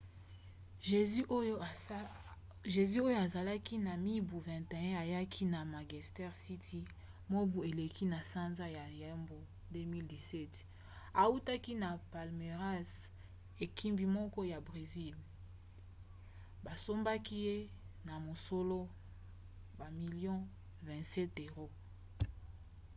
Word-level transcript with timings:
jesus 2.73 3.01
oyo 3.03 3.11
azalaki 3.25 3.75
na 3.87 3.93
mibu 4.05 4.37
21 4.47 5.01
ayaki 5.03 5.43
na 5.53 5.59
manchester 5.73 6.31
city 6.45 6.79
mobu 7.31 7.57
eleki 7.69 8.03
na 8.13 8.19
sanza 8.31 8.65
ya 8.77 8.85
yambo 9.01 9.37
2017 9.73 10.59
autaki 11.23 11.71
na 11.83 11.89
palmeiras 12.13 12.91
ekipi 13.65 14.05
moko 14.17 14.39
ya 14.51 14.59
bresil 14.67 15.15
basombaki 16.65 17.35
ye 17.45 17.57
na 18.07 18.13
mosolo 18.25 18.79
bamilio 19.77 20.35
27£ 20.85 21.69